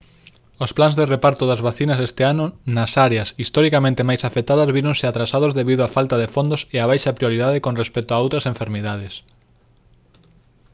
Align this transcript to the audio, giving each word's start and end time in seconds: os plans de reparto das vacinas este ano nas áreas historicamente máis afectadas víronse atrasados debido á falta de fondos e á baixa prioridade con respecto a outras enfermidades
os 0.65 0.71
plans 0.77 0.95
de 0.97 1.09
reparto 1.13 1.43
das 1.47 1.63
vacinas 1.67 2.03
este 2.09 2.23
ano 2.33 2.45
nas 2.75 2.91
áreas 3.07 3.29
historicamente 3.43 4.07
máis 4.09 4.21
afectadas 4.29 4.73
víronse 4.77 5.05
atrasados 5.07 5.55
debido 5.59 5.81
á 5.87 5.89
falta 5.97 6.15
de 6.21 6.31
fondos 6.35 6.61
e 6.75 6.77
á 6.83 6.85
baixa 6.91 7.15
prioridade 7.19 7.63
con 7.65 7.73
respecto 7.83 8.11
a 8.13 8.21
outras 8.25 8.47
enfermidades 8.53 9.13